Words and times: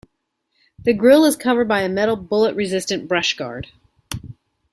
The 0.79 0.93
grille 0.95 1.25
is 1.25 1.35
covered 1.35 1.67
by 1.67 1.81
a 1.81 1.87
metal 1.87 2.15
bullet-resistant 2.15 3.07
brushguard. 3.07 3.67